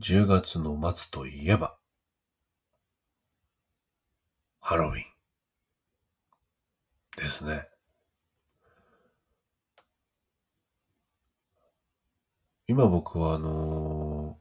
[0.00, 1.76] 10月の末といえば、
[4.60, 5.04] ハロウィン
[7.16, 7.68] ですね。
[12.68, 14.38] 今僕はあの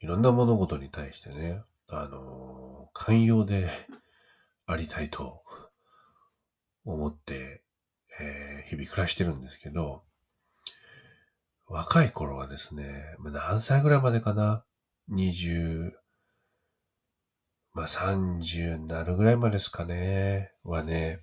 [0.00, 3.70] いろんな物事に対してね、あの寛容で
[4.66, 5.42] ありたいと
[6.84, 7.62] 思って、
[8.20, 10.04] えー日々暮らしてるんですけど、
[11.66, 14.64] 若い頃はですね、何歳ぐらいまでかな
[15.10, 15.92] ?20、
[17.72, 20.52] まあ30になるぐらいまでですかね。
[20.62, 21.20] はね、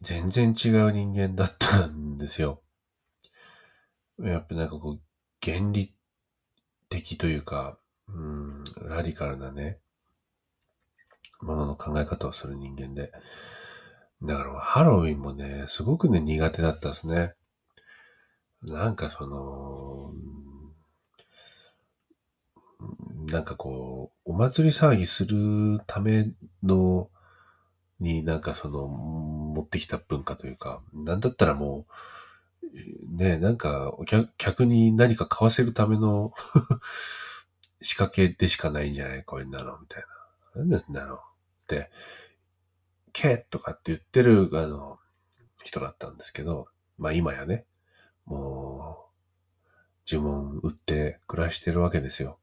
[0.00, 2.62] 全然違う人間だったんですよ。
[4.20, 5.00] やっぱなんかこう、
[5.42, 5.94] 原理
[6.88, 9.78] 的というか、うん、ラディカルなね、
[11.40, 13.12] ものの考え方をする人間で。
[14.22, 17.34] だからハロウィンもね、すごくね、苦手だったですね。
[18.62, 20.12] なんかその、
[23.30, 26.30] なんかこう、お祭り騒ぎするため
[26.62, 27.10] の、
[28.00, 31.86] になんかその、持ってきた文化というか、なんだったらも
[32.62, 36.32] う、ねえ、なんかお客客に何か買わせるための
[37.80, 39.24] 仕掛けでしかないんじゃない？
[39.24, 39.78] こういうなの？
[39.80, 40.04] みたい
[40.56, 40.64] な。
[40.64, 41.18] なんだろう？
[41.18, 41.22] っ
[41.66, 41.90] て、
[43.12, 44.98] けーとかって言ってる、あの、
[45.64, 47.66] 人だったんですけど、まあ今やね、
[48.28, 49.08] も
[50.10, 52.38] う、呪文売って暮らしてるわけですよ。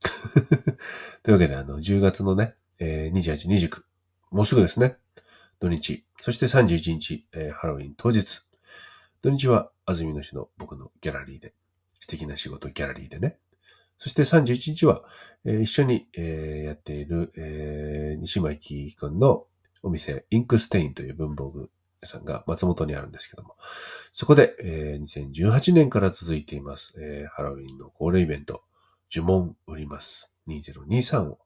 [1.22, 3.82] というわけで、あの、10月のね、えー28、29、
[4.30, 4.96] もうすぐですね、
[5.60, 8.42] 土日、そして31日、えーハロウィン当日、
[9.22, 11.54] 土日は安住の市の僕のギャラリーで、
[12.00, 13.38] 素敵な仕事ギャラリーでね、
[13.98, 15.04] そして31日は、
[15.44, 19.46] えー一緒に、えーやっている、えー西巻くんの
[19.82, 21.70] お店、インクステインという文房具
[22.06, 23.56] さんが松本にあるんですけども、
[24.12, 28.62] そこで、えー2018年から続いています、えーハロウィンの恒例イベント、
[29.12, 31.38] 呪文売ります2023を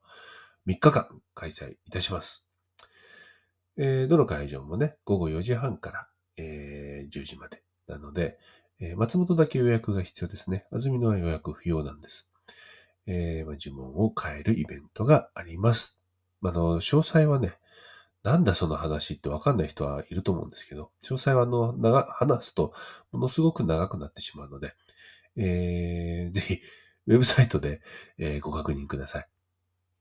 [0.67, 2.45] 3日間開催いたします。
[3.77, 6.07] えーどの会場もね、午後4時半から、
[6.37, 8.37] えー10時までなので、
[8.79, 10.65] えー松本だけ予約が必要ですね。
[10.71, 12.29] 安住のは予約不要なんです。
[13.07, 15.97] えーま呪文を変えるイベントがあります。
[16.43, 17.53] あの、詳細はね、
[18.23, 22.73] なんだその話ってわかんない人はいると思うんですけど、詳細はあの、長、話すと
[23.11, 24.75] ものすごく長くなってしまうので、
[25.35, 26.59] えー ぜひ、
[27.07, 27.81] ウェブサイトで、
[28.17, 29.27] えーご確認ください。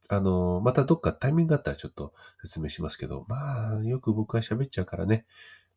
[0.08, 5.24] あの、またどっかタイミングがあったらちょっと説明しますけど、まあ、よく僕は喋っちゃうからね、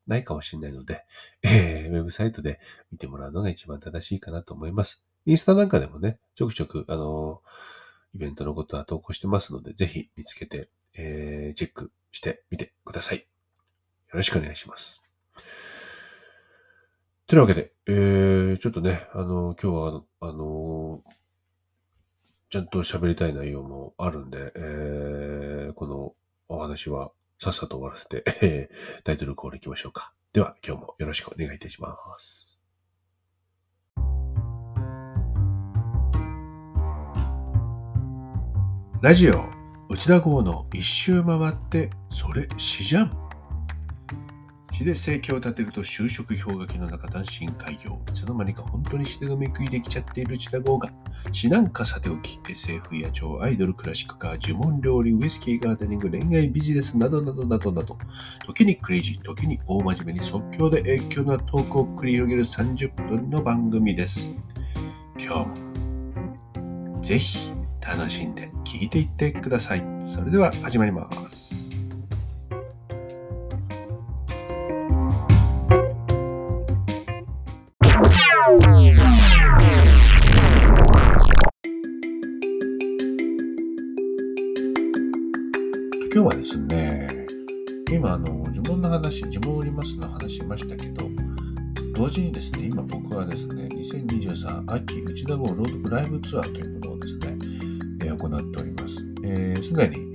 [0.07, 1.05] ないかもしれないので、
[1.43, 2.59] えーウェブサイトで
[2.91, 5.05] 見てもらうのが一番正しいかなと思います。
[5.25, 7.41] インスタなんかでもね、ちょくちょく、あの、
[8.15, 13.17] イベントのことは投稿してますので、ぜひ見つけて、えーチェックしてみてください。
[13.17, 13.23] よ
[14.13, 15.03] ろしくお願いします。
[17.27, 21.03] というわけで、えー、ちょっとね、あの、今日は、あの、
[22.49, 26.13] ちゃんと喋りたい内容もあるんで、えーこの
[26.49, 30.13] お話はさっさと終わらせて、えータイトルコール行きましょうか。
[30.33, 32.63] では、今日もよろしくお願いいたします。
[39.01, 39.62] ラジオ、
[39.93, 43.15] 内田号の一周回って、それ詩じゃん。
[44.71, 48.01] 詩で生計を立てると就職氷河期の中単身開業。
[48.09, 50.89] いつの間にか本当に詩で飲み食いできちゃっている内田号が、
[51.31, 57.99] 詩なんかさておき、SF や超アイドル、クラシックカー、呪文料理、ウイスキーガーデニング、恋愛ビジネスなどなどなどなど、
[58.47, 64.33] 時にクレイジー、時に大真面目に即興で影響なトークを繰り広げる30分の番組です。
[65.19, 65.61] 今日
[66.59, 67.52] もぜひ
[67.85, 69.83] 楽しんで聞いていってください。
[69.99, 71.71] それでは始まります。
[86.13, 87.07] 今日はですね、
[87.91, 91.09] 今あの呪文の話、呪文売りますの話しましたけど、
[91.95, 97.37] 同時にですね、今僕はですね、2023秋内田号ロードライブツアーというものをですね、
[98.09, 98.95] 行っております。
[99.25, 100.07] えーでに、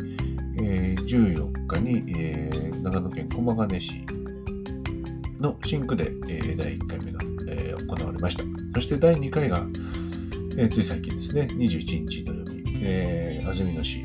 [0.62, 4.04] えー14日に、えー長野県駒ヶ根市
[5.40, 7.18] の新区で、えー第1回目が、
[7.48, 8.44] えー行われました。
[8.74, 9.66] そして第2回が、
[10.56, 14.04] えーつい最近ですね、21日土曜日、えー安曇野市、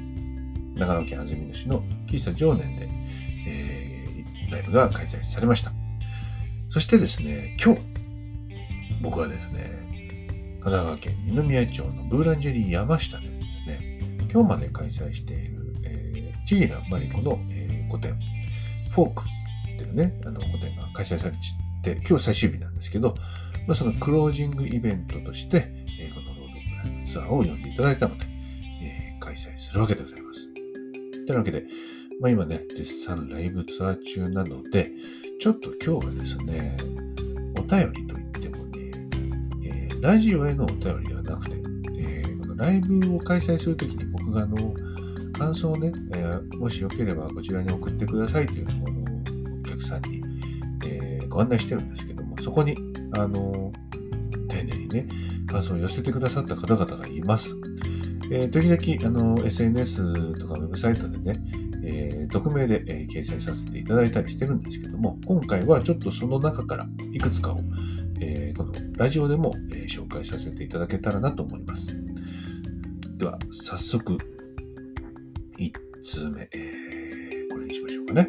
[0.76, 2.90] 長野県安曇野市の喫茶常年で、
[3.48, 5.72] えーライブが開催されました。
[6.70, 7.82] そしてですね、今日、
[9.02, 9.84] 僕はですね、
[10.62, 13.28] 神奈川県二宮町のブーランジェリー山下で、
[14.34, 18.18] 今日まで開催している、えー、チギラマリコの、えー個展、
[18.92, 21.36] フォークっていうね、あの個展が開催され
[21.84, 23.16] て、今日最終日なんですけど、
[23.68, 28.26] まあ、そのクロージングイベントとして、えー、このロードプライムツアーを呼んでいただいたので、
[28.82, 30.50] えー、開催するわけでございます。
[31.26, 31.64] というわけで、
[32.20, 34.92] まあ、今ね、絶賛ライブツアー中なので、
[35.40, 36.78] ちょっと今日はですね、
[37.58, 38.92] お便りといってもね、
[39.64, 41.73] えー、ラジオへのお便りではなくて、
[42.54, 44.74] のライブを開催するときに僕があの、
[45.34, 50.22] 感想をね、えー、もしよければこちらに送ってくださいというものをお客さんに、
[50.86, 52.76] えー、ご案内してるんですけども、そこに、
[53.14, 53.72] あの、
[54.50, 55.08] 丁寧にね、
[55.48, 57.50] 感想を寄せてくださった方々がいます。
[58.32, 61.42] えー、時々、あの、SNS とかウェブサイトでね、
[61.86, 67.60] え、匿名で、え、掲載させていただいたりしてるんですけども、今回はちょっとその中からいくつかを、
[68.22, 71.94] え、このラジオでも、え紹介させていただけたらなと思います。
[73.24, 74.18] では、早速、
[75.58, 75.72] 1
[76.04, 76.74] 通目、え
[77.50, 78.28] これにしましょうかね。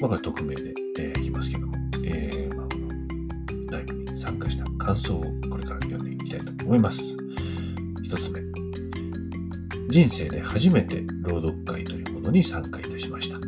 [0.00, 1.74] まあ、匿名で、えいきますけども、
[2.04, 7.00] えまあ、このライブに参加した感想をこれから読んでいきたいと思います。
[8.10, 8.40] 1つ目。
[9.88, 13.38] 人生で初めて朗読会というものに参加いたしました。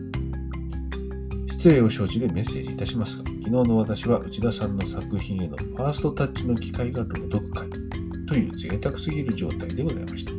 [1.51, 7.84] 失礼を承知でメッセージいたしますが、昨日の私は内田さんの作品へのファーストタッチの機会が朗読会
[8.27, 10.33] という贅沢すぎる状態でございました。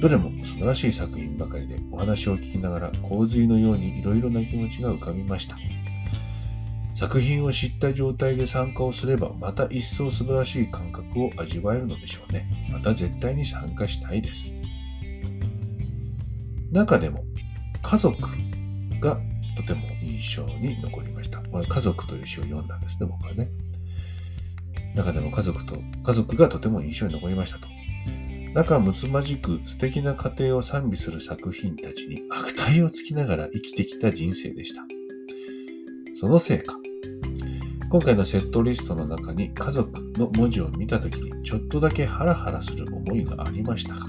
[0.00, 5.56] どれも素晴らしい作品ばかりでお話を聞きながら洪水のようにいろいろな気持ちが浮かびました。
[6.94, 12.48] 作品を知った状態で参加をすればまた一層素晴らしい感覚を味わえるのでしょうね。
[12.70, 14.50] また絶対に参加したいです。
[16.72, 17.24] 中でも
[17.82, 18.16] 家族
[19.00, 19.18] が
[19.56, 21.40] とても印象に残りました。
[21.40, 23.48] これ家族という詩を読んだんですね、僕はね。
[24.96, 27.68] 中でも家族と、家族がとても印象に残りましたと。
[28.54, 34.82] 仲睦まじく素敵な家庭を賛美する作品たちに悪態をつきながら生きてきた人生でした。
[36.14, 36.74] そのせいか、
[37.90, 44.06] 今回のセットリストの中に家族の文字を見たときにちょっとだけハラハラする思いがありましたが、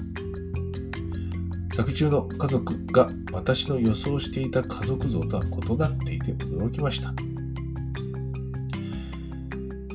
[1.76, 7.12] 作中の家族が私の予想していた家族像とは異なっていて驚きました。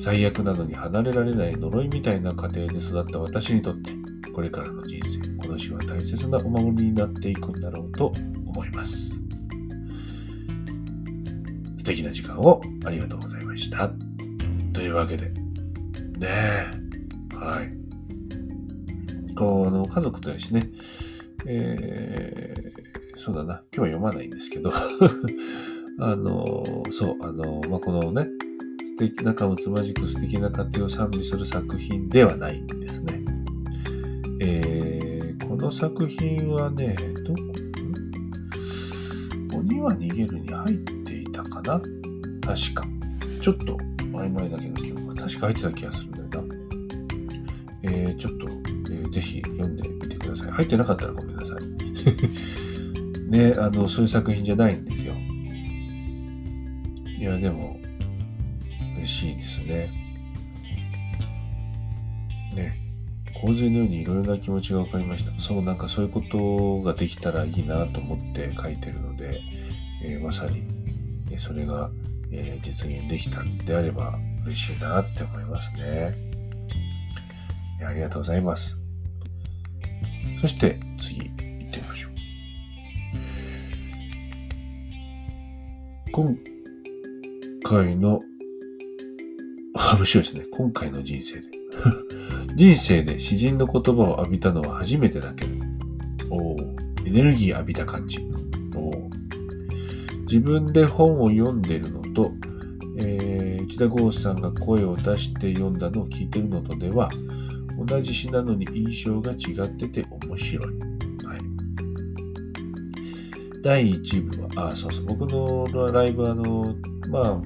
[0.04, 3.90] 最悪なのに離れられない呪いみたいな家庭で育った私にとって、
[4.34, 8.12] これからの人生、この詩は大切なお守りになっていくんだろうと
[8.46, 9.14] 思います。
[11.78, 13.90] 素敵な時間をありがとうございました。
[14.74, 15.38] というわけで、ね
[16.20, 16.66] え、
[17.34, 17.70] はい。
[19.34, 20.68] この家族とやしね、
[21.46, 24.70] えー、そうだな、今日は読まないんですけど
[25.98, 28.28] あの、そう、あの、まあ、このね、
[28.96, 33.20] 素敵、仲睦まじく素敵な家庭を賛美する作品ではないんですね。
[34.40, 36.94] えー、この作品はね、
[37.26, 37.42] どこ？
[39.58, 41.80] 鬼は逃げるに入っていたかな？
[41.80, 42.84] 確か。
[43.42, 43.76] ちょっと
[44.12, 46.54] 曖昧だけど記憶が確か入ってた気がするんだよな。
[47.82, 48.46] えー、ちょっと、
[48.92, 50.50] えー、ぜひ読んでみてください。
[50.52, 51.58] 入ってなかったらごめんなさい。
[53.28, 55.14] ね、あの、そういう作品じゃないんですよ。
[57.18, 57.80] いや、でも、
[59.24, 59.90] しいですね。
[62.54, 62.80] ね。
[63.34, 65.40] 洪水のようにいろいろな気持ちが分かりました。
[65.40, 69.40] そう、なんかそういうことができたらいいなと思って書いてるので、
[70.04, 70.62] えー、まさに、
[71.30, 71.90] えそれが、
[72.30, 76.14] えー、実現できたんであれば嬉しいなって思いますね。
[77.86, 78.78] ありがとうございます。
[80.40, 82.12] そして次行ってみましょう。
[86.12, 86.38] 今
[87.64, 88.20] 回の、
[89.74, 90.44] 面白いですね。
[90.52, 91.48] 今回の人生で。
[92.56, 95.52] 人生で詩人の言葉を浴びたのは初めてだけど。
[96.30, 96.56] お
[97.04, 98.18] エネルギー浴びた感じ。
[98.76, 99.10] お
[100.22, 102.32] 自分で本を読んでるのと、
[102.98, 107.10] えー、内田剛さんが声を出して読んだのを聞いてるのとでは、
[107.86, 110.66] 同じ詩なのに印象が違ってて面白い。
[111.26, 111.40] はい。
[113.62, 116.76] 第1部は、あ、そうそう、僕のライブ、あの、
[117.10, 117.42] まあ、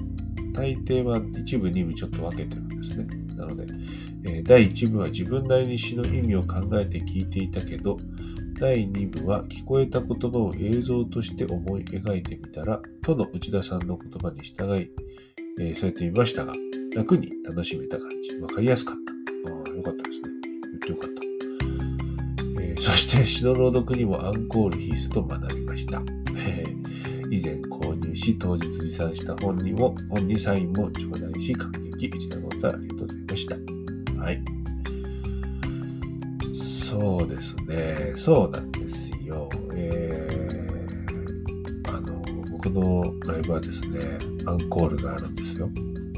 [0.59, 3.07] 大抵は1部、2部ちょっと分けてるんですね。
[3.37, 3.65] なので、
[4.25, 7.97] え、第1部は自分なりに詩の意味を考えて聞いていたけど、
[8.59, 14.91] 第2部は聞こえた言葉を映像として思い描いてみたら、との内田さんの言葉に従い、
[15.61, 16.51] えー、そうやってみましたが、
[16.93, 18.95] 楽に楽しめた感じ、わかりやすかっ
[19.45, 19.51] た。
[19.53, 20.29] ああ、よかったですね。
[20.63, 21.09] 言ってよかっ
[22.57, 22.61] た。
[22.61, 26.03] えー、そして詩の朗読にもアンコール必須と学びました。
[27.31, 33.55] 以前購入し、当日持参した本にも、本にサインも頂戴し、感激、一田ござありがとうございました。
[34.21, 34.59] はい。
[36.53, 38.13] そうですね。
[38.15, 39.47] そうなんですよ。
[39.75, 42.21] えー、あの、
[42.51, 43.99] 僕のライブはですね、
[44.45, 45.69] アンコールがあるんですよ。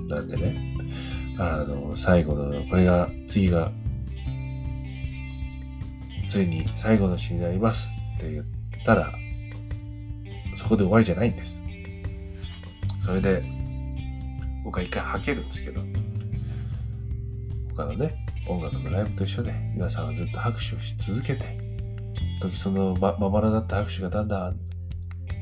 [0.08, 0.75] なんでね、
[1.38, 3.72] あの、最後の、これが、次が、
[6.30, 8.46] ついに最後の詩になりますって言っ
[8.86, 9.13] たら、
[10.62, 11.63] そこで終わりじゃないんです。
[13.03, 13.44] それで、
[14.63, 15.82] 僕は一回吐けるんですけど、
[17.75, 18.15] 他のね、
[18.48, 21.58] 音楽のライブと一緒で、皆さんはずっと拍手をし続けて、
[22.41, 24.60] 時そのままばらだった拍手がだんだん、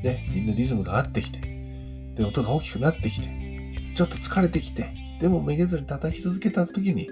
[0.03, 1.39] ね、みんなリズムが合ってきて、
[2.15, 3.29] で、音が大きくなってきて、
[3.95, 7.09] ちょっと疲れてきて、でもめげずに叩き続けた時に、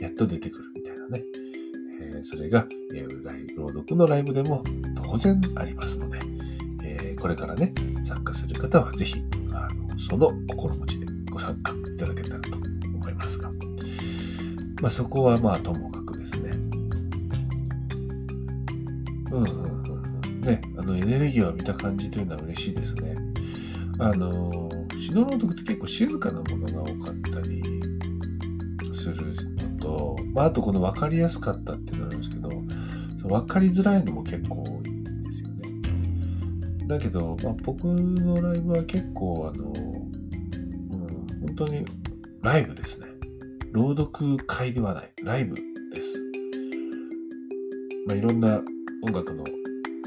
[0.00, 1.24] やっと出てくるみたいなね。
[2.00, 2.64] えー、それが、
[2.94, 4.62] えー、朗読のライブでも
[5.02, 6.20] 当然ありますので、
[7.20, 7.72] これからね、
[8.02, 9.22] 参加する方はぜひ、
[9.52, 13.50] あのその心持ちでご参加いただけたらと思いますが、
[14.80, 16.50] まあ、そこはまあともかくですね。
[19.30, 19.82] うんうん
[20.24, 20.40] うん。
[20.40, 23.14] ね、あのエネルギーを見た感じというのは嬉しいですね。
[23.98, 27.62] あの、詩の朗読って結構静かなものが多かったり
[28.94, 32.48] するのと、まあ、あとこの分かりやすかったっていうのがあるんですけど、
[33.28, 34.79] 分かりづらいのも結構。
[36.90, 41.86] だけど、まあ、僕のライブは結構あの、うん、本当に
[42.42, 43.06] ライブですね。
[43.70, 46.18] 朗読会ではない、ライブです。
[48.08, 48.60] まあ、いろんな
[49.02, 49.44] 音楽の、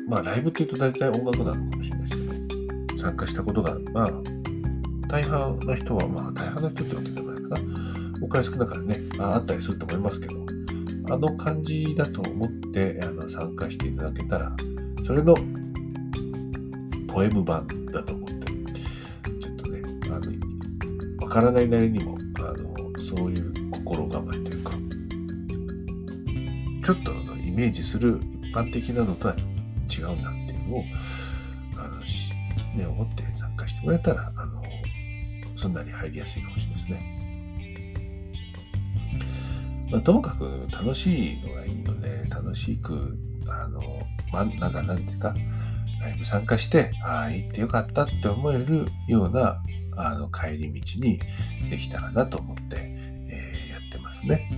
[0.09, 4.11] まあライブって言うと大体音楽なのかもしれないですけど、参加したことが、まあ、
[5.07, 7.57] 大半の人は、まあ大半の人ってわけでもないかな。
[8.21, 10.45] お金少なからねあ、あったりすると思いますけど、
[11.11, 14.53] あの感じだと思ってあの参加していただけたら、
[15.05, 15.35] それの
[17.13, 18.33] ポエム版だと思って、
[19.39, 24.71] ちょっとね、あの、わからないなりにも、あの、そういう心構えというか、
[26.83, 29.35] ちょっとあのイメージする一般的なのとは
[29.95, 30.83] 違うんだっていうのを、
[31.77, 32.31] あの、し
[32.75, 34.63] ね、思って参加してもらえたら、あの、
[35.55, 37.23] すんなり入りやすいかもしれないですね。
[39.91, 43.15] まあ、ともかく楽しいのがいいので、楽しく、
[43.47, 43.81] あの、
[44.31, 45.35] ま、なんか、なんていうか、
[46.03, 49.61] ライブ参加して、ああ、行ってよかったって思えるような、
[49.95, 51.19] あの、帰り道に
[51.69, 52.93] できたらなと思って、
[54.13, 54.49] ですね。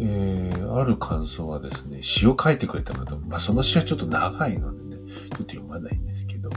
[0.00, 6.50] え、ある感想はですね、詩を書いてくれた方、まあその詩はちょっと長いのでね、ちょっと読まないんですけど、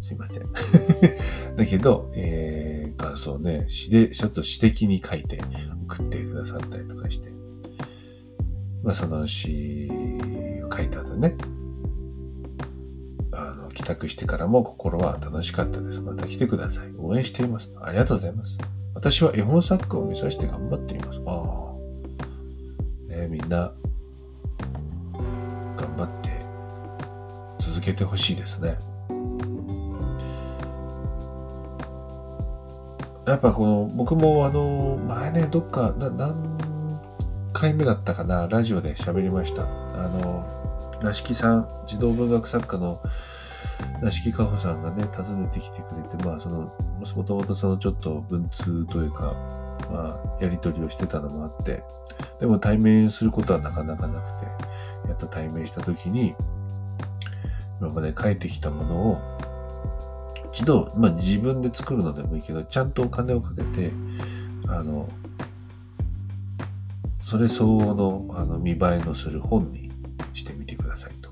[0.00, 0.46] すいません。
[1.56, 2.63] だけど、えー、
[3.14, 5.38] 感想ね、詩で、ちょっと詩的に書いて
[5.86, 7.30] 送ってくださったりとかして、
[8.82, 9.88] まあその詩
[10.64, 11.36] を書いた後ね、
[13.30, 16.00] あの帰宅してからも心は楽しかったです。
[16.00, 16.92] また来てください。
[16.98, 17.70] 応援しています。
[17.80, 18.58] ありがとうございます。
[18.94, 21.20] 私は絵本作家を目指して頑張っています。
[21.24, 21.76] あ
[23.10, 23.12] あ。
[23.14, 23.72] ねみんな、
[25.76, 26.30] 頑張って
[27.60, 28.76] 続けてほしいですね。
[33.26, 36.58] やっぱこの、僕もあの、前ね、どっか、な、何
[37.54, 39.62] 回目だったかな、ラジオで喋りました。
[39.62, 43.00] あの、らしきさん、児童文学作家の
[44.02, 46.72] 屋敷かほさんがね、訪ねてきてくれて、まあ、その、
[47.16, 49.34] もともとそのちょっと文通というか、
[49.90, 51.82] まあ、やりとりをしてたのもあって、
[52.40, 56.34] でも対面することはなかなかなくて、やっと対面したときに、
[57.80, 59.38] 今まで書いてきたものを、
[60.54, 63.90] 一度、まあ自分で作るのでもいいけど、ちゃんとお金をかけて、
[64.68, 65.08] あの、
[67.20, 69.90] それ相応のあの見栄えのする本に
[70.32, 71.30] してみてくださいと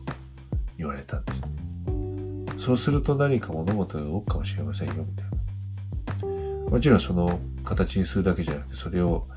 [0.77, 1.33] 言われたんで
[2.57, 2.65] す。
[2.65, 5.25] そうすると何か物事が動くかもしれませんよ、みたい
[6.65, 6.71] な。
[6.71, 9.29] もちろんその形にするだけじゃなくて、それを、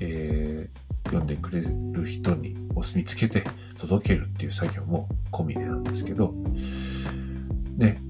[0.00, 2.56] えー、読んでくれる人に
[2.94, 3.44] 見つけて
[3.78, 6.34] 届けるっていう作業も込みでなんですけど、
[7.78, 8.02] ね。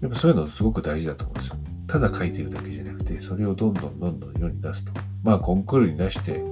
[0.00, 1.56] やっぱそういうのすごく大事だと思うんですよ。
[1.86, 4.92] ただ書いてるだけじゃなくて、それをどんどんどんどん世に出すと。
[5.22, 6.42] まあ、コンクールに出して、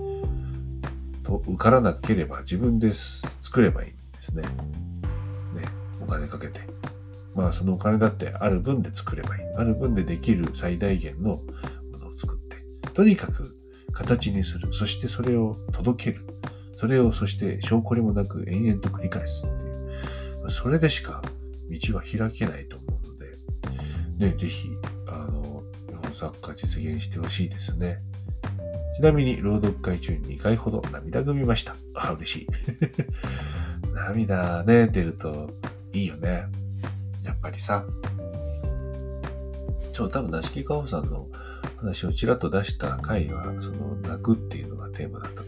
[1.28, 4.42] と受からなければ自分で作ればいいんですね。
[4.42, 4.48] ね。
[6.02, 6.60] お金かけて。
[7.34, 9.42] まあそのお金だってある分で作ればいい。
[9.56, 11.42] ある分でできる最大限のも
[12.00, 12.56] のを作って、
[12.90, 13.54] とにかく
[13.92, 14.72] 形にする。
[14.72, 16.24] そしてそれを届ける。
[16.76, 19.70] それをそして証拠りもなく延々と繰り返すってい
[20.46, 20.50] う。
[20.50, 21.22] それでしか
[21.70, 22.77] 道は開けないと、
[24.18, 24.70] ね、ぜひ、
[25.06, 28.00] あの、日本サッカー実現してほしいですね。
[28.96, 31.76] ちなみに、朗読会中に2回ほど涙ぐみました。
[31.94, 32.46] あ、嬉しい。
[33.94, 35.50] 涙ね、出ると
[35.92, 36.46] いいよね。
[37.22, 37.84] やっぱりさ、
[39.92, 41.28] ちょ、多分、なしきかおさんの
[41.76, 45.47] 話をちらっと出した回は、その泣くっていうのがテーマだったと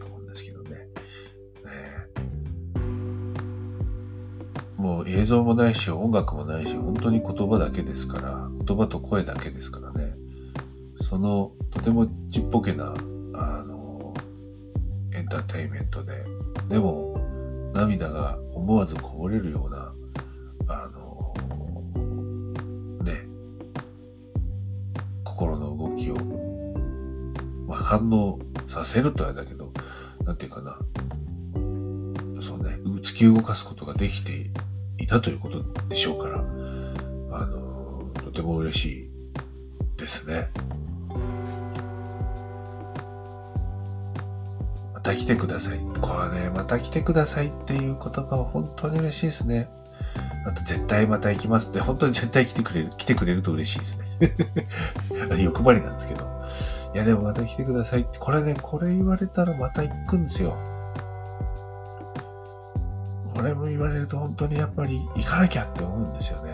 [4.90, 10.16] もう映像もないし、音楽もないし、本当に言葉だけですから、言葉と声だけですからね。
[11.08, 12.92] その、とてもちっぽけな、
[13.32, 14.12] あの、
[15.14, 16.24] エンターテインメントで、
[16.68, 19.94] でも、涙が思わずこぼれるような、
[20.66, 21.34] あの、
[23.04, 23.28] ね、
[25.22, 26.16] 心の動きを、
[27.68, 29.72] まあ、反応させるとあれだけど、
[30.24, 30.78] なんていうかな、
[32.42, 34.50] そうね、突き動かすことができて
[35.10, 39.10] たということでしょうから、あの、とても嬉しい
[39.98, 40.48] ですね。
[44.94, 45.80] また来てください。
[46.00, 49.68] これね、また来てくださいっていう言葉は本当に嬉しいですね。
[50.46, 54.06] あと絶対また行きますって、本当に絶対来てくれる、来てくれると嬉しいですね。
[55.42, 56.24] 欲張りなんですけど。
[56.94, 60.56] いやでもまた来てくださいって、これね、これ言われたらまた行くんですよ。
[63.40, 66.52] これも言われると本当にやっぱり行かなきゃって思うんですよね。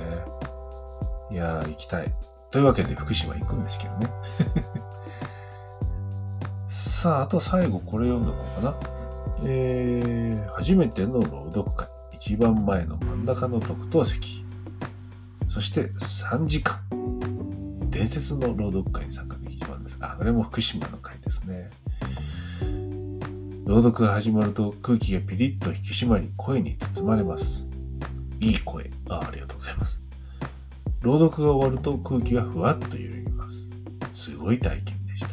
[1.32, 2.14] いやー、行きたい。
[2.52, 4.08] というわけで福島行くんですけどね。
[6.68, 8.76] さあ、あと最後これ読んどこうかな。
[9.42, 11.88] えー、初めての朗読会。
[12.12, 14.46] 一番前の真ん中の特等席。
[15.48, 16.78] そして3時間。
[17.90, 19.98] 伝説の朗読会に参加できたんです。
[20.00, 21.68] あ、これも福島の会ですね。
[23.66, 27.66] 朗読が始まると空気がピリッと引き締まり、声に包まれます。
[28.38, 28.88] いい声。
[29.08, 30.04] あありがとうございます。
[31.02, 33.70] 朗読が終わると空気がふわっと揺らぎます。
[34.12, 35.30] すごい体験でした。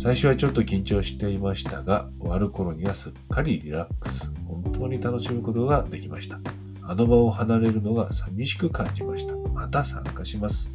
[0.00, 4.32] 最初はちょっと緊張していましたが、終わる頃にはすっかりリラックス。
[4.44, 6.40] 本当に楽しむことができました。
[6.82, 9.36] あの場を離れるのが寂しく感じました。
[9.50, 10.72] また参加します。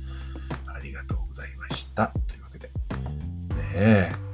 [0.68, 2.14] ありがとうございました。
[2.28, 2.68] というわけで。
[2.68, 2.72] ね
[3.76, 4.25] え、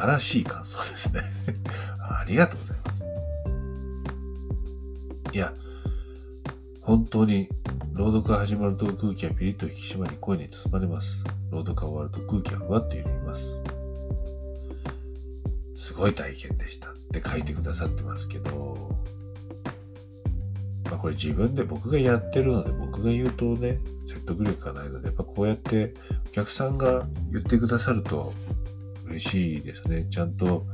[0.00, 1.20] 晴らしい感想ですね。
[2.00, 3.04] ありがとうございます。
[5.34, 5.52] いや、
[6.80, 7.50] 本当に
[7.92, 11.22] 朗読が始まると空気がピリッと引き締まり声に包まれます。
[11.50, 13.62] 朗読が終わると空気がふわっと揺れます。
[15.74, 18.96] すごい体験でしたって書いてくださってますけど、
[20.86, 25.92] まあこれ自分で僕がやってるので僕が言うとね、説得力がないので、やっぱこうやって
[26.28, 28.32] お客さんが言ってくださると
[29.10, 30.06] 嬉しいですね。
[30.10, 30.66] ちゃんと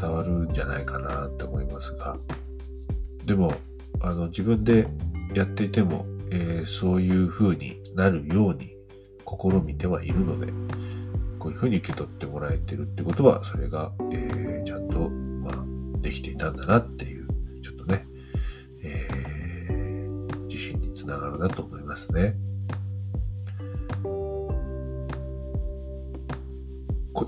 [0.00, 2.16] 伝わるんじゃないかなって思いますが。
[3.24, 3.52] でも、
[4.00, 4.86] あの自分で
[5.34, 8.76] やっていても、えー、そういう風になるように
[9.26, 10.52] 試みてはいるので、
[11.38, 17.28] こういう風に受け取ってもらえてるってことは、それが、えー、ちゃんと、まあ、できていたんだなっていう、
[17.62, 18.06] ちょっとね、
[18.82, 22.36] えー、自信につながるなと思いますね。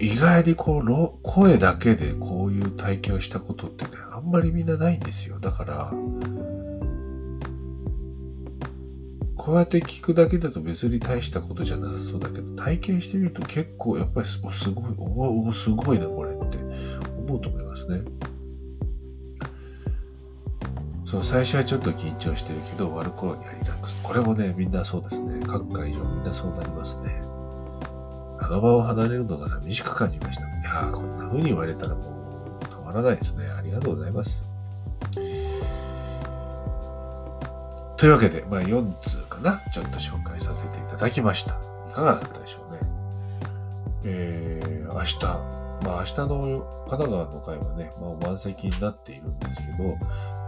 [0.00, 5.38] 意外にこう、声だけでこういう体験をしたことってね、あんまりみんなないんですよ。
[5.38, 5.92] だから、
[9.36, 16.58] こうやって聞くだけだと別に大したことじゃなさそうだけど、体験してみると結構やっぱりすごい、おおすごいなこれって
[17.18, 18.02] 思うと思いますね。
[21.04, 23.96] そう、最初はちょっと緊張してるけど、終わる頃にはリラックス。
[24.02, 25.40] これもね、みんなそうですね。
[25.46, 27.25] 各会場みんなそうなりますね。
[28.46, 30.46] あの場を離れるのが寂しく感じました。
[30.46, 33.48] いやー、こんな風に言われたらもう止まらないですね。
[33.48, 34.48] ありがとうございます。
[37.96, 41.56] というわけで、まあ、4通かな、ちょっと紹介させていただきました。
[41.90, 42.80] いかがだったでしょうね。
[44.04, 45.24] えー、明日、
[45.84, 49.98] まあ明日の神奈川の回はね、まあ満席になっているんですけど、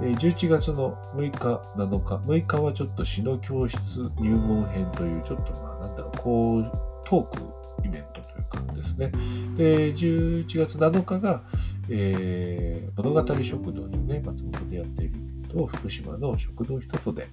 [0.02, 6.70] えー、11月の6日、7日、6日はちょっと詩の教室入門編という、ちょっとまあなんだろう、こう、
[7.04, 9.12] トークイベントというかですね。
[9.56, 11.42] で、11月7日が、
[11.88, 15.14] えー、物語食堂というね、松本でやっている
[15.48, 17.28] と福島の食堂人とで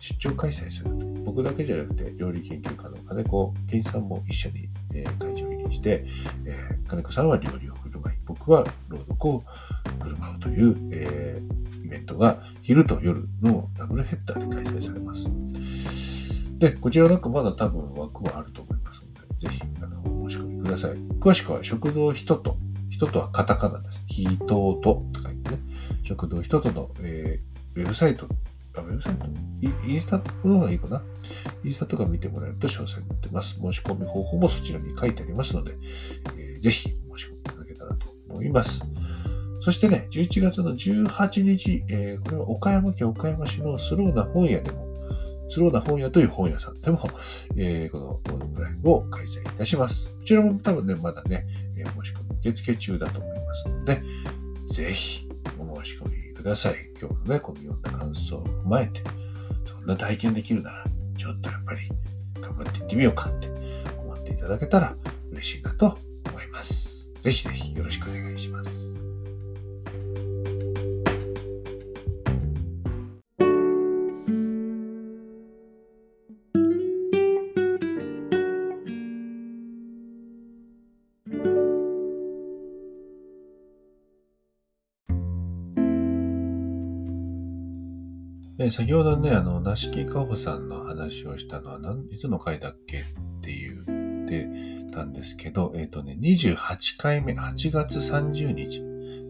[0.00, 1.10] 出張開催すると。
[1.24, 6.04] 僕だけじゃなくて、料理研究家の金子健さんも一緒に、えー、会場入りして、
[6.44, 9.44] えー、金子さんは料理を振る舞い、僕は朗読を
[10.02, 15.30] 振る舞うという、えー、イベントが昼と夜のダブルヘッダーで開催されます。
[16.58, 19.62] で、こちらなんかまだ多分枠はあると思いますので、ぜひ、
[20.70, 20.92] ださい。
[21.20, 22.56] 詳しくは食堂人と、
[22.90, 24.02] 人とはカタカナです。
[24.06, 25.58] 人とと書いてね、
[26.04, 28.26] 食堂人との、えー、ウェブサイト、
[28.76, 29.26] あ、ウェブサイト？
[29.86, 31.02] インスタの方がいいかな？
[31.64, 33.58] インスタとか見てもらえると詳細に載ってます。
[33.60, 35.74] 申し込み方法もそちらに書いてありますので、
[36.36, 38.84] えー、ぜひ申し込みいただけたらと思います。
[39.62, 44.89] そしてね、11月の18日、えー、これは岡山県岡山市のスローな本屋でも
[45.50, 47.02] スローな本屋という本屋さんでも、
[47.56, 50.08] えー、このオードブライブを開催いたします。
[50.08, 54.02] こちらも多分ね、まだね、えー、申し込み受付中だと思いますので、
[54.68, 56.90] ぜひお申し込みください。
[56.98, 59.02] 今日のね、この読んだ感想を踏まえて、
[59.66, 60.84] そんな体験できるなら、
[61.18, 61.80] ちょっとやっぱり
[62.40, 63.48] 頑張っていってみようかって
[63.98, 64.94] 思っていただけたら
[65.32, 67.10] 嬉しいなと思います。
[67.20, 68.89] ぜひぜひよろしくお願いします。
[88.62, 93.02] え先ほどね、あの、なしきかほさんの話をしたのは、なんいつの回だっけっ
[93.40, 98.82] て言ってたんですけど、えっ、ー、とね、28回目、8月30日、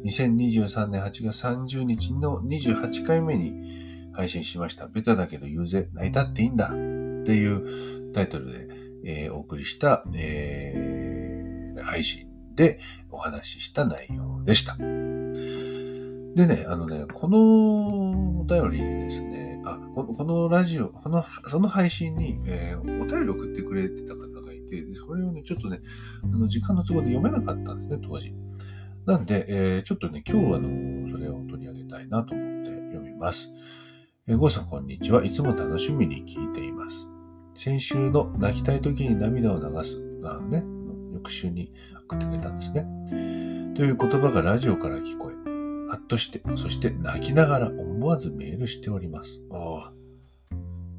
[0.04, 4.88] 2023年8月30日の28回目に配信しました。
[4.88, 8.68] ベタだけど言うぜ、泣いたっていいんだっていうタイトルで、
[9.04, 12.80] えー、お送りした、えー、配信で
[13.12, 14.76] お話しした内容でした。
[16.34, 25.80] でね、あのね、このお便りですね、あ、このこのラジオ、この、その配信に、えー、お便り送ってくれてた方がいて、でそれをね、ちょっとね、
[26.22, 28.32] あの時間の都合で読めなかったんですね、当時。
[29.06, 33.52] なんで、えー、ちょっとね、今日はあの、それを取り上げたいなと思って読みます。
[34.28, 35.24] えー、ゴーさん、こんにちは。
[35.24, 37.08] いつも楽しみに聞いています。
[37.56, 40.64] 先週の泣きたい時に涙を流す、なね、
[41.12, 41.72] 翌週に
[42.06, 42.86] 送ってくれたんですね。
[43.74, 45.39] という言葉がラジオから聞こえ、
[45.90, 49.42] はっとして、そして泣きながら思わずメールしております。
[49.50, 49.92] ああ。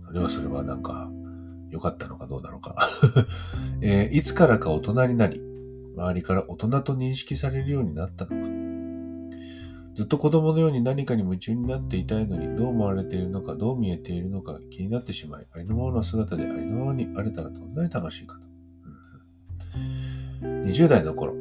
[0.07, 1.09] それはそれはなんか、
[1.69, 2.89] 良かったのかどうなのか、
[3.79, 5.41] えー、いつからか大人になり、
[5.95, 8.49] 周りから大人と認識されるようになったのか。
[9.95, 18.41] ずっと子供のように何かに夢中になっていたいのに、どう思われているのか、どう見えているのか気になってしまい、ありのままの姿でありのままにあれたらどんなに楽しいかと。
[20.43, 21.33] 20代の頃、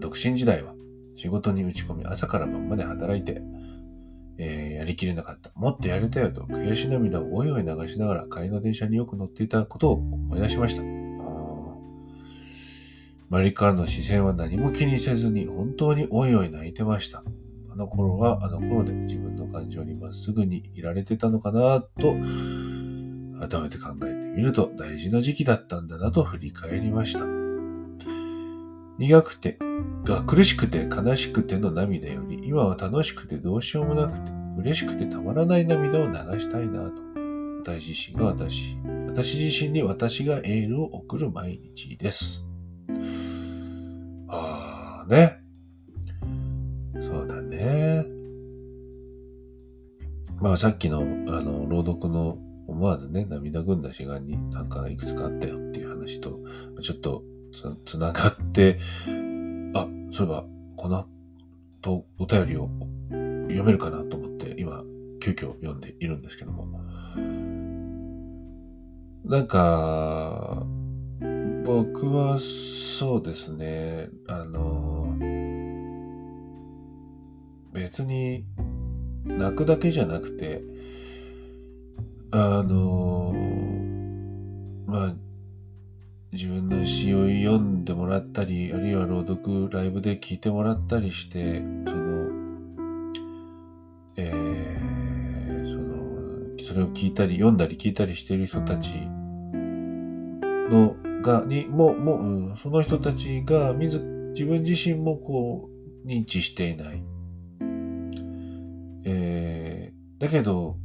[0.00, 0.72] 独身時代は、
[1.18, 3.42] 仕事に打ち込み、朝から晩まで働いて、
[4.38, 5.50] えー、やりきれなかった。
[5.56, 10.82] もっとやりたよと悔し涙をおいおい流しながら帰りの電車によく乗っていたことを思い出しました。
[13.30, 17.24] 周りからの視線は何も気にせずに本当においおい泣いてました。
[17.70, 22.14] あの頃はあの頃で自分の感情にまっすぐにいられてたのかなと
[23.40, 27.37] 改めて考えてみると大事な時期だったんだなと振り返りました。
[28.98, 29.58] 苦くて
[30.04, 37.08] が苦しくて悲しくての涙より、今は楽しくてどうしようもなくて、嬉しくてたまらない涙を流したいなと。
[37.62, 42.48] 私自身が私、私自身に私がエールを送る毎日です。
[44.28, 45.38] ああ、ね。
[46.98, 48.04] そうだね。
[50.40, 51.04] まあさっきの、あ
[51.40, 56.40] の、朗読の思わずね、涙ぐんだ志願になんかいくつかあったよっていう話と、
[56.82, 58.78] ちょっとつ、つながって、
[59.74, 60.44] あ、そういえば、
[60.76, 61.06] この
[61.82, 62.68] とお便りを
[63.10, 64.82] 読めるかなと思って、今、
[65.20, 66.66] 急遽読んでいるんですけども。
[69.24, 70.66] なんか、
[71.64, 75.16] 僕はそうですね、あの、
[77.72, 78.46] 別に
[79.24, 80.62] 泣くだけじゃなくて、
[82.30, 83.34] あの、
[84.86, 85.14] まあ、
[86.30, 92.28] 自分の詩を読んでもらったり、あるいは朗読、ライブで聞いてもらったりして、その、
[94.16, 98.94] えー、その、それを聞いたり、読んだり聞いたりしている人たち
[100.70, 103.98] の、が、に、も、も、う、その人たちが、自、
[104.34, 105.70] 自分自身もこ
[106.04, 107.02] う、認知していない。
[109.06, 110.76] えー、だけど、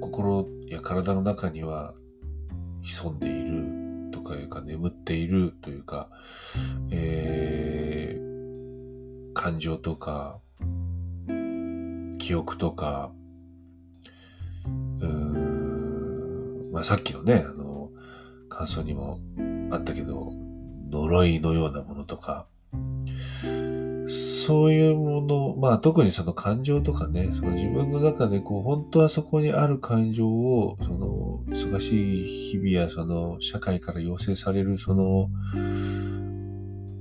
[0.00, 1.94] 心や体の中には
[2.88, 6.08] 潜んでいるとかいうか眠っているというか、
[6.90, 10.40] えー、感情とか、
[12.18, 13.12] 記憶とか、
[14.64, 17.90] うーん、まあ、さっきのね、あの、
[18.48, 19.20] 感想にも
[19.70, 20.32] あったけど、
[20.90, 22.46] 呪いのようなものとか、
[24.48, 35.28] そういうもの、まあ特にその感情とかね、その自分の中でこう、本当はそこにある感情を、その忙しい日々やその社会から要請されるその、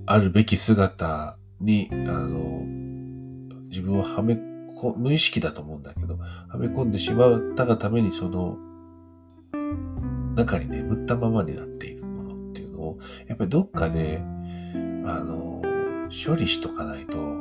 [0.05, 2.65] あるべき姿に、あの、
[3.69, 4.37] 自分をはめ
[4.75, 8.57] こ、無意識だと思うんだけど、はめ込んでしまったがためにその、
[10.35, 12.97] 中に眠ったままになっているものっていうのを、
[13.29, 14.21] やっぱりどっかで、
[15.05, 15.61] あの、
[16.09, 17.36] 処理しとかないと、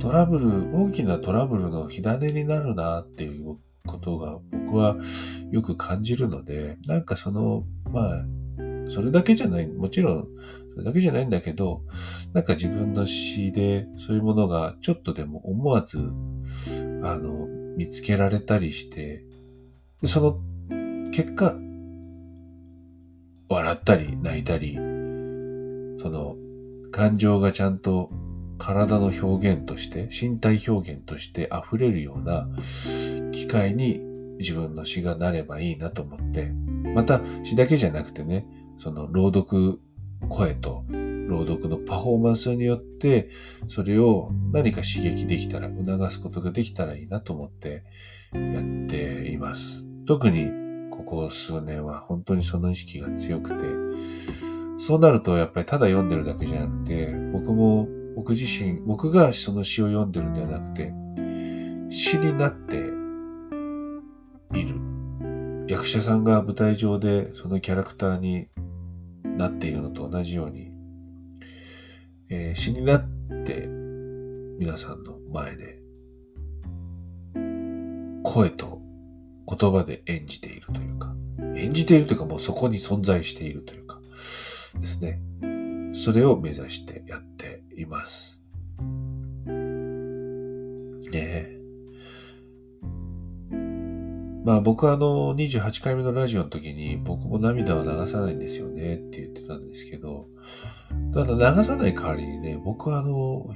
[0.00, 4.96] トラブル、大きなトラブルの火種になるなっていうことが僕は
[5.50, 8.24] よく感じるので、なんかその、まあ、
[8.90, 10.28] それだけじゃない、もちろん、
[10.74, 11.82] それだけじゃないんだけど、
[12.32, 15.98] なんか自分の詩でそういうものがちょっとでも思わず、
[17.02, 19.24] あの、見つけられたりして、
[20.04, 20.40] その
[21.12, 21.56] 結果、
[23.48, 26.36] 笑ったり泣いたり、その
[26.90, 28.10] 感情がちゃんと
[28.58, 32.48] 体の表現として、身体表現として溢れるような
[33.32, 34.00] 機会に
[34.38, 36.52] 自分の詩がなればいいなと思って、
[36.94, 38.46] また詩だけじゃなくてね、
[38.78, 39.80] その朗読
[40.28, 40.84] 声と
[41.28, 43.30] 朗読のパフォーマンスによって、
[43.68, 47.84] それを何か刺激できたら、促すことができたらいいなと思って
[48.32, 49.86] やっています。
[50.06, 50.50] 特に
[50.90, 53.64] ここ数年は本当にその意識が強くて、
[54.78, 60.92] そうなるとやっぱりただ読んでるだけじゃなくて、僕も僕自身、僕がその詩を読んでるんではなくて、
[61.88, 64.74] 詩になっている。
[65.68, 68.48] 役者さんが舞台上でそのキャラクターに
[69.22, 70.72] なっているのと同じように、
[72.28, 73.08] えー、詩になっ
[73.44, 73.68] て
[74.58, 75.78] 皆さんの前で
[78.24, 78.80] 声と
[79.46, 81.14] 言葉で演じているというか、
[81.54, 84.00] 演じているというかもうそこに存在しているというか
[84.74, 85.20] ですね。
[85.94, 87.37] それを目指してやって
[87.78, 88.40] います。
[91.10, 91.58] ね。
[94.44, 100.26] まあ僕はあの28回目のラジオの時に僕も涙は流さないんですよねって言ってたんですけど、
[101.12, 103.54] ただ流さない代わりにね、僕はあの、も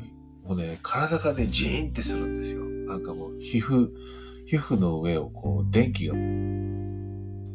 [0.50, 2.64] うね、体がね、ジーンってするんですよ。
[2.64, 3.88] なんかもう皮膚、
[4.46, 6.14] 皮膚の上をこう電気が、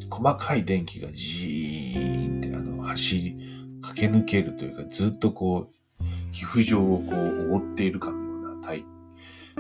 [0.10, 3.38] 細かい電気がジーンってあの走り、
[3.82, 5.77] 駆け抜けるというか、ずっとこう、
[6.32, 8.86] 皮膚上をこう覆っているかのような体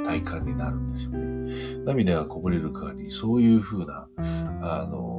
[0.05, 1.83] 体感になるんですよね。
[1.85, 4.07] 涙がこぼれる代わりに、そういう風な、
[4.61, 5.17] あの、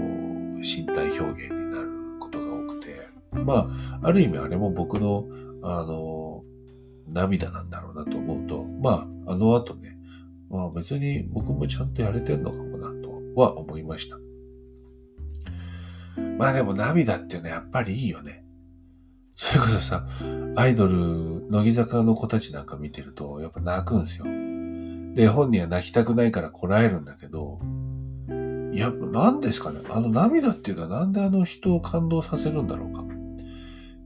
[0.59, 1.89] 身体表現になる
[2.21, 3.69] ことが多くて、ま
[4.01, 5.27] あ、ある意味あれも僕の、
[5.63, 6.45] あの、
[7.09, 9.99] 涙なんだろうなと思うと、まあ、あの後ね、
[10.51, 14.19] まあ別に僕もちゃんとやれてんのかもなとは思いました。
[16.39, 18.45] まあでも涙っていうのはやっぱりいいよね。
[19.41, 20.05] それこそさ、
[20.57, 24.25] アイドル、乃木坂の子たちなんか見てると、やっぱ泣くんですよ。
[25.15, 27.61] で、本人は泣きたくないからこらえるんだけど、
[28.75, 33.05] いや、何ですかねあの涙っていうのはなんであの人を感動させるんだろうか。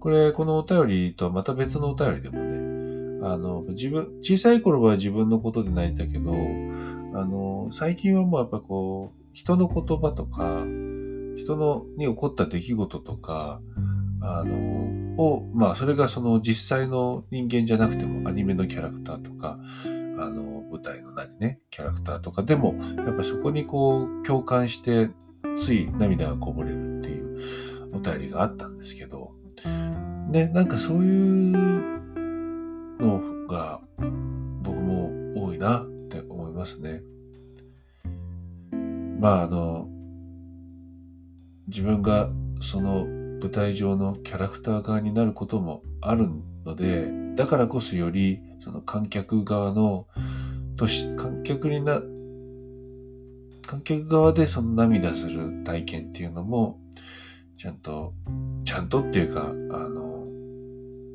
[0.00, 6.34] これ、このお便りとはまた別のお便りでもね、あの、自分、小さい頃は自分のことで泣いたけど、
[7.14, 10.62] あの、最近はもうやっぱこう、人の言葉とか、
[11.38, 13.62] 人のに起こった出来事とか、
[14.22, 19.86] あの、を、まあ、それがその実際の人間じゃなくてもアニメのキャラクターとか、あ
[20.30, 25.10] の、舞台の何ね、キャラクターとかでも、やっぱそこにこう、共感して、
[25.58, 29.32] つい涙がこぼれるっていうお便りがあったんですけど、
[30.30, 31.52] ね、なんかそういう
[33.00, 33.80] のが、
[34.62, 37.02] 僕も多いなって思いますね。
[39.20, 39.88] まあ、あの、
[41.66, 42.30] 自分が
[42.60, 43.06] その
[43.42, 46.28] 舞台上のキャラクター側になることもある
[46.64, 50.06] ので、だからこそよりその観客側の、
[50.76, 52.00] とし、観客にな、
[53.66, 56.78] 観客側でその涙する体験っていうのも、
[57.58, 58.14] ちゃんと、
[58.64, 60.26] ちゃんとっていうか、あの、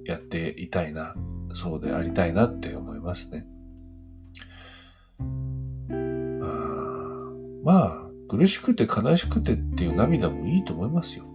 [0.05, 1.15] やっていたいな、
[1.53, 3.45] そうでありたいなって思いますね。
[7.63, 11.25] まあ、苦しくて悲しくてっていう涙もいいと思いますよ。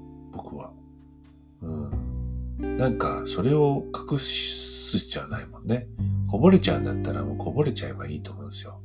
[1.63, 2.77] うん。
[2.77, 5.87] なんか、それを隠す必要はないもんね。
[6.29, 8.81] こぼれちゃうんだったらもうこぼれちゃえばいいと思うんですよ。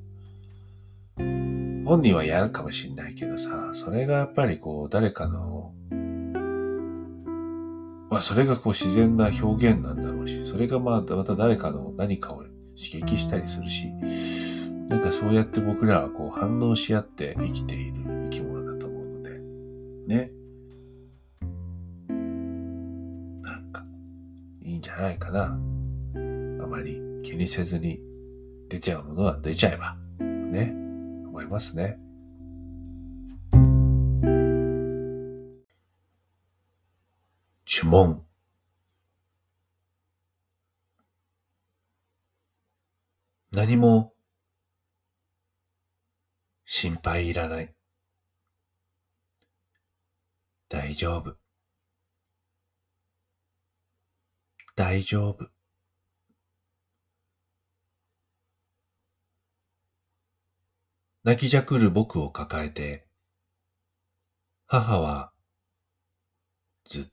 [1.86, 5.74] 本人は嫌かもしんないけどさ、それがやっぱりこう、誰かの、
[8.10, 12.44] まあそれがこう自然な表現なんだろうし、それがまあまた誰かの何かを
[12.76, 13.88] 刺激したりするし、
[14.90, 19.40] なんかそうやって僕らはこう反応し合って生きている生き物だと思うので、
[20.08, 20.32] ね。
[24.78, 25.58] んじゃないかな。
[26.64, 28.00] あまり気にせずに
[28.70, 30.74] 出ちゃうものは出ちゃえば、ね、
[31.28, 31.98] 思いますね。
[37.70, 38.24] 呪文。
[43.52, 44.14] 何も
[46.66, 47.74] 心配いらない。
[50.70, 51.38] 大丈夫。
[54.78, 55.50] 大丈夫。
[61.24, 63.08] 泣きじゃくる僕を抱えて
[64.68, 65.32] 母は
[66.86, 67.06] ずっ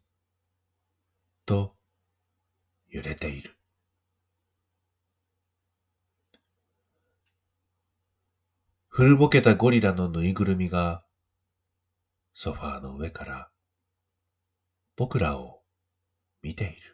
[1.46, 1.74] と
[2.90, 3.57] 揺れている。
[8.88, 11.03] 古ぼけたゴリラのぬいぐるみが
[12.35, 13.50] ソファーの上から
[14.96, 15.62] 僕らを
[16.42, 16.93] 見ている。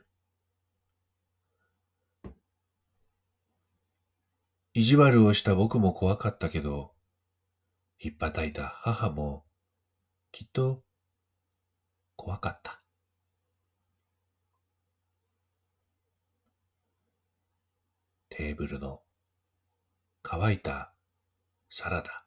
[4.73, 6.93] 意地悪をした僕も怖かったけど、
[7.99, 9.45] ひっぱたいた母も
[10.31, 10.85] きっと
[12.15, 12.81] 怖かった。
[18.29, 19.01] テーブルの
[20.23, 20.95] 乾いた
[21.69, 22.25] サラダ。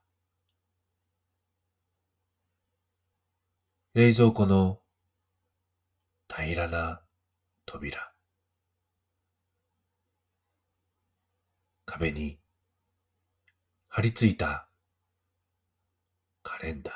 [3.94, 4.82] 冷蔵庫の
[6.28, 7.02] 平らな
[7.66, 8.13] 扉。
[11.94, 12.40] 壁に
[13.88, 14.68] 張り付いた
[16.42, 16.94] カレンダー。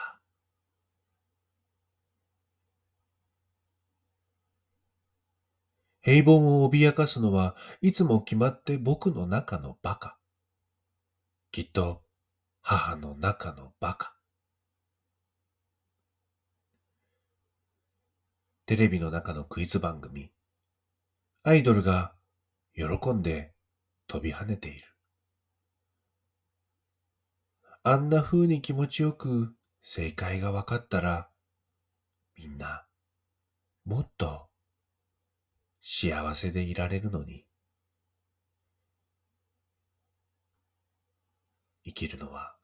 [6.01, 10.17] 平凡を脅かすのはいつも決まって僕の中の馬鹿。
[11.51, 12.01] きっと
[12.63, 14.15] 母の中の馬鹿。
[18.65, 20.31] テレビの中のクイズ番組。
[21.43, 22.15] アイドルが
[22.73, 23.53] 喜んで
[24.07, 24.85] 飛び跳ねている。
[27.83, 31.29] あんな風に気持ちよく正解が分かったら、
[32.35, 32.85] みんな、
[33.85, 34.49] もっと
[35.81, 37.45] 幸せでいられるのに。
[41.85, 42.57] 生きるのは、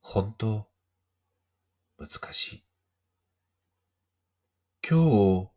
[0.00, 0.68] 本当、
[1.96, 2.64] 難しい。
[4.86, 5.52] 今日を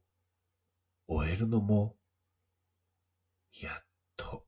[1.08, 1.98] 終えるのも、
[3.62, 3.84] やっ
[4.16, 4.46] と。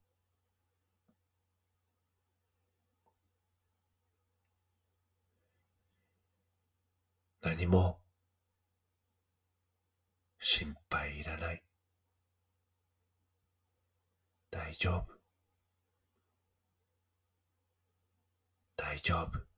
[7.42, 8.00] 何も
[10.40, 11.64] 心配いらない。
[14.52, 15.20] 大丈夫。
[18.76, 19.50] 大丈夫。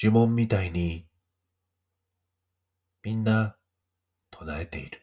[0.00, 1.08] 呪文みたいに、
[3.02, 3.57] みんな
[4.40, 5.02] 唱えている。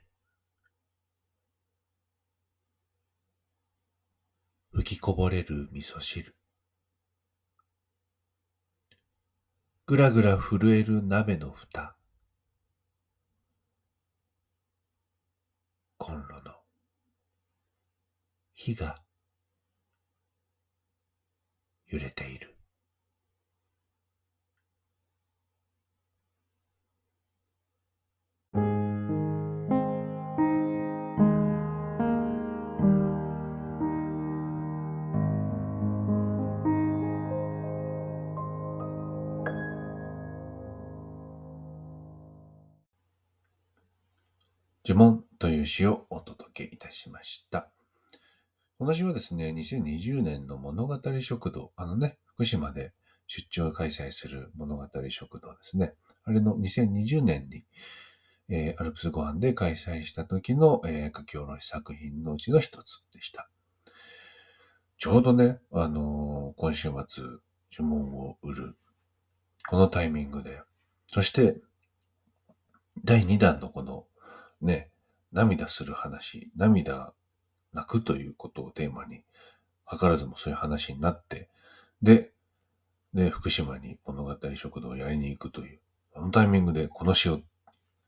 [4.72, 6.34] 吹きこぼれる味噌汁。
[9.88, 11.98] ぐらぐら震える鍋の蓋。
[15.98, 16.54] コンロの
[18.54, 19.04] 火が
[21.88, 22.55] 揺れている。
[44.88, 47.72] 呪文という詩をお届けいたしました。
[48.78, 52.94] この詩はですね、2020年の物語食堂、あのね、福島で
[53.26, 55.96] 出張開催する物語食堂ですね。
[56.24, 57.66] あれの2020年に、
[58.48, 63.50] えー、アルプスご飯で開催した時の、えー、書き下ろし作品のうちの一つでした。
[65.00, 67.24] ちょうどね、あのー、今週末、
[67.74, 68.76] 呪文を売る、
[69.68, 70.62] このタイミングで、
[71.08, 71.58] そして、
[73.04, 74.06] 第2弾のこの
[74.62, 74.90] ね、
[75.32, 77.14] 涙する話、涙
[77.74, 79.24] 泣くということをテーマに、
[79.86, 81.50] かからずもそういう話になって、
[82.02, 82.32] で、
[83.14, 85.80] で、福島に物語食堂をやりに行くという、
[86.16, 87.42] あのタイミングでこの詩を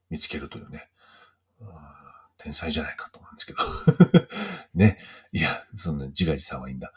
[0.10, 0.90] 見つけるというね、
[2.38, 4.28] 天才じゃないかと思うんですけど
[4.74, 4.98] ね。
[5.32, 6.94] いや、そんな自画自賛はいいんだ。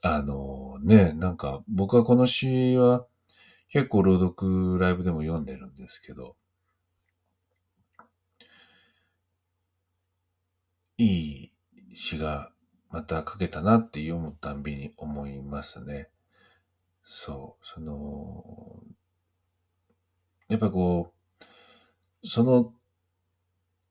[0.00, 3.04] あのね、なんか僕はこの詩は
[3.68, 6.36] 結構朗読ライブでも読んでるんですけど、
[10.98, 11.52] いい
[11.94, 12.50] 詩が
[12.90, 16.08] また書けたなって読むたんびに思いますね。
[17.04, 18.82] そう、その、
[20.48, 21.12] やっぱこ
[22.22, 22.74] う、その、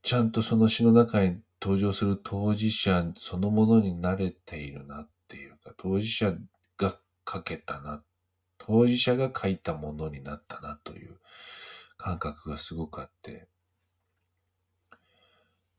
[0.04, 6.34] ちゃんとその詩の中に登場する当事者そのものに慣れているなっていうか、当事者
[6.78, 6.94] が
[7.28, 8.04] 書けたな、
[8.58, 11.18] 当事者が書いたものになったなという
[11.98, 13.48] 感覚がすごくあって、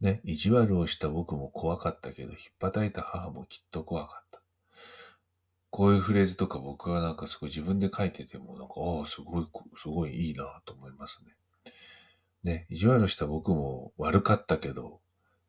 [0.00, 4.40] ね、意地悪をした僕も怖かったけど、引っ叩いた母もきっと怖かった。
[5.70, 9.46] こういうフレーズとか僕はなんかすごい自分で書いてても、なんか、ああ、すごい、
[9.76, 11.34] すごいいいなと思いますね。
[12.44, 15.00] ね、意地悪した僕も悪かったけど、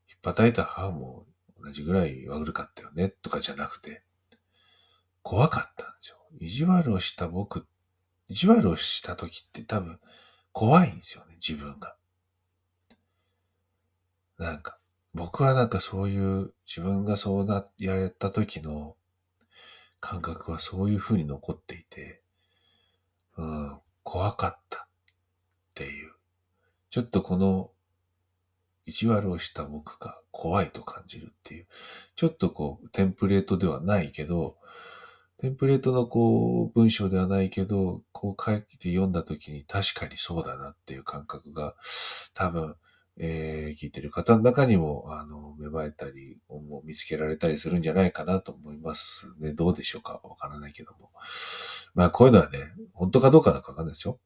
[0.10, 1.26] 引っ叩いた母も
[1.62, 4.02] 同じぐらい悪かったよね、とかじゃなくて、
[5.22, 6.18] 怖かったんですよ。
[6.40, 7.68] 意地悪をした僕、
[8.28, 10.00] 意地悪をした時って多分
[10.52, 11.96] 怖いんですよね、自分が。
[14.40, 14.80] なんか、
[15.14, 18.96] 僕はなんかそういう自分がそうな、やれた時の
[20.00, 22.22] 感覚はそういう風に残っていて、
[23.38, 24.88] うん、怖かったっ
[25.76, 26.14] ていう。
[26.90, 27.70] ちょっとこの
[28.86, 31.68] 意地悪をした僕が怖いと感じるっていう。
[32.16, 34.58] ちょっとこう、テンプレートではないけど、
[35.42, 41.76] テンプレートのこう、文章ではないけど、こう書いて読んだ時に確かにそうだなっていう感覚が、
[42.34, 42.76] 多分、
[43.22, 46.40] えー、聞いてる方の中にも、あの、芽生えたり、
[46.86, 49.52] 見つけられたりするんじゃないかなと思いますね。
[49.52, 50.22] どうでしょうか？
[50.24, 51.12] わからないけども。
[51.94, 52.60] まあ、こういうのはね、
[52.94, 54.20] 本当かどうかなんかわかんないですよ。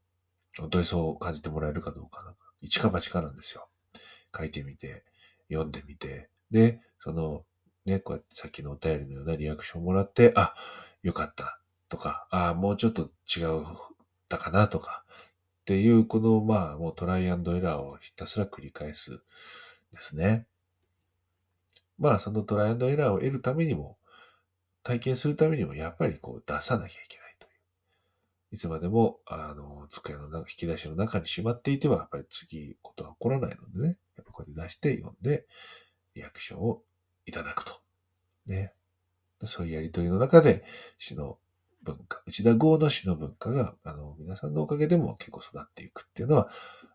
[0.56, 2.40] 本当にそう感じてもらえるかどうかなんか。
[2.60, 3.68] 一か八かなんですよ。
[4.36, 5.04] 書いてみて、
[5.50, 7.44] 読んでみて、で、その、
[7.84, 10.54] ね、こうやってさっきのお便りのようなリアクションをもらって、あ、
[11.02, 13.64] よかったとか、あ、もうちょっと違う
[14.28, 15.04] だかなとか、
[15.64, 19.22] っていう、この、まあ、もうトライアンドエラーをひたすら繰り返す
[19.92, 20.46] ですね。
[21.98, 23.96] まあ、そのトライアンドエラーを得るためにも、
[24.82, 27.48] 体験するためにも、やっぱりこう出さなきゃいけないとい
[28.52, 28.56] う。
[28.56, 33.96] いつまでも、あの、机の中、引き出しの中にしまっていては、やっぱり次、ことは起こらないのでね。
[34.16, 35.46] やっぱこうやって出して読んで、
[36.14, 36.82] リアクションを
[37.24, 37.80] いただくと。
[38.46, 38.74] ね。
[39.44, 40.62] そういうやりとりの中で、
[40.98, 41.38] 詩の
[41.84, 46.48] 文化、内田豪の詩の文化が、あの、皆さんのおかげでも結構育っていくっていうのは、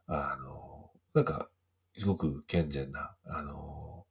[0.07, 1.49] あの、なんか、
[1.97, 4.05] すごく健全な、あの、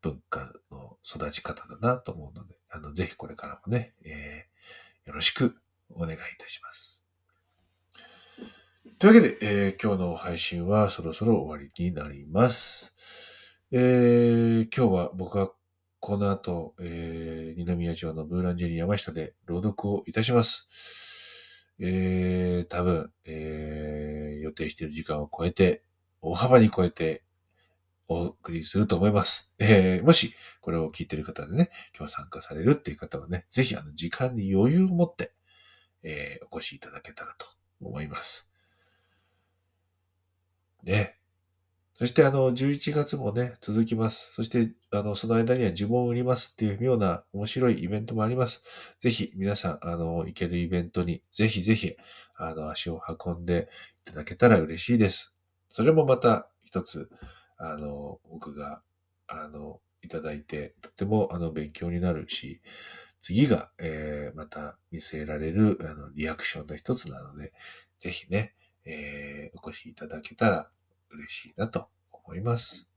[0.00, 5.56] 文化の育ち方だなと思うので、あの、ぜひこれからもね、えー、よろしく
[5.90, 7.06] お願いいたします。
[8.98, 12.96] というわけで、えー、今日の配信はそろそろ終わりになります。
[13.70, 15.50] えー、今日は僕は
[16.02, 20.68] この後、えー、二宮町のブーランジェリー山下で朗読をいたします。
[21.78, 25.84] えー、多分、えー、予定している時間を超えて、
[26.20, 27.22] 大幅に超えて
[28.08, 29.54] お送りすると思います。
[29.60, 35.32] えー、もし、これを聞いている方でね、今日参加されるっていう方はね、ぜひあの、時間に余裕を持って、
[36.02, 37.46] えー、お越しいただけたらと
[37.80, 38.50] 思います。
[40.82, 41.21] ね。
[42.02, 44.32] そしてあの、11月もね、続きます。
[44.34, 48.64] そして、あの、その間には呪文を売りますっていうような面白いイベントもあります。
[48.98, 51.94] ぜひ皆さん、あの、行けるイベントに、ぜひぜひ、
[52.34, 53.68] あの、足を運んで
[54.04, 55.32] いただけたら嬉しいです。
[55.68, 57.08] それもまた一つ、
[57.56, 58.82] あの、僕が、
[59.28, 62.62] あの、いただいて、とても、あの、勉強になるし、
[63.20, 67.52] 次が、えー、また見据えられる、あの、リアクションの一つなので、
[68.00, 70.68] ぜひね、えー、お越しいただけたら
[71.14, 72.88] 嬉しいなと思います。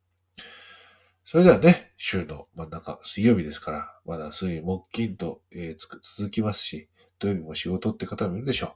[1.23, 6.87] それではね、週の真ん中、水曜日ですから、まだ水、木、金と、えー、続きますし、
[7.17, 8.75] 土曜日も仕事って方もいるでしょ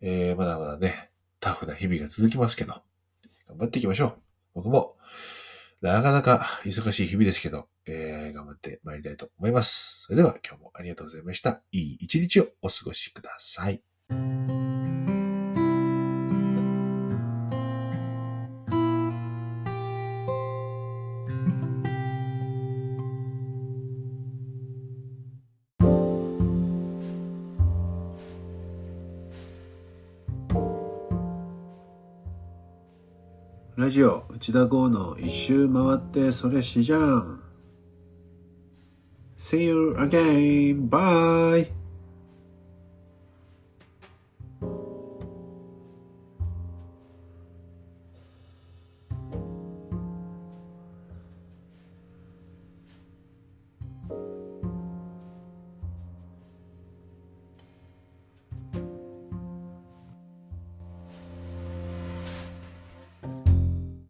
[0.00, 0.06] う。
[0.06, 1.10] えー、まだまだね、
[1.40, 2.82] タフな日々が続きますけど、
[3.48, 4.16] 頑張っていきましょう。
[4.54, 4.96] 僕も、
[5.82, 10.04] なかなか忙しい日々ですけど、えー、頑張って参りたいと思います。
[10.04, 11.60] それでは今日もありがとうございました。
[11.72, 13.82] いい一日をお過ごしください。
[33.94, 37.40] ジオ内田剛の一周回ってそれしじゃん
[39.36, 40.88] See you again.
[40.88, 41.83] Bye.